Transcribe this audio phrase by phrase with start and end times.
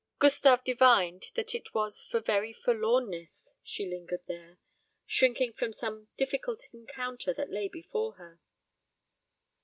[0.17, 4.57] Gustave divined that it was for very forlornness she lingered there,
[5.05, 8.39] shrinking from some difficult encounter that lay before her.